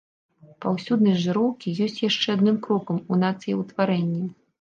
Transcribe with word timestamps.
Паўсюднасць 0.65 1.19
жыроўкі 1.25 1.73
ёсць 1.87 1.99
яшчэ 2.09 2.27
адным 2.37 2.57
крокам 2.69 2.97
у 3.13 3.19
нацыяўтварэнні. 3.25 4.23